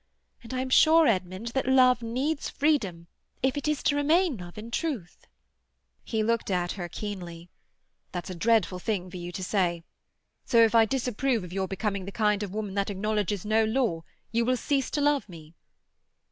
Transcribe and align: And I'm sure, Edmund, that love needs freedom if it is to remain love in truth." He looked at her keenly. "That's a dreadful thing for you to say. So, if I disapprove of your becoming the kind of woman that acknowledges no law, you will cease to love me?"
And 0.41 0.51
I'm 0.51 0.71
sure, 0.71 1.05
Edmund, 1.05 1.49
that 1.49 1.67
love 1.67 2.01
needs 2.01 2.49
freedom 2.49 3.05
if 3.43 3.55
it 3.55 3.67
is 3.67 3.83
to 3.83 3.95
remain 3.95 4.37
love 4.37 4.57
in 4.57 4.71
truth." 4.71 5.27
He 6.03 6.23
looked 6.23 6.49
at 6.49 6.71
her 6.71 6.89
keenly. 6.89 7.51
"That's 8.11 8.31
a 8.31 8.33
dreadful 8.33 8.79
thing 8.79 9.11
for 9.11 9.17
you 9.17 9.31
to 9.31 9.43
say. 9.43 9.83
So, 10.43 10.57
if 10.57 10.73
I 10.73 10.85
disapprove 10.85 11.43
of 11.43 11.53
your 11.53 11.67
becoming 11.67 12.05
the 12.05 12.11
kind 12.11 12.41
of 12.41 12.51
woman 12.51 12.73
that 12.73 12.89
acknowledges 12.89 13.45
no 13.45 13.63
law, 13.63 14.01
you 14.31 14.43
will 14.43 14.57
cease 14.57 14.89
to 14.89 15.01
love 15.01 15.29
me?" 15.29 15.53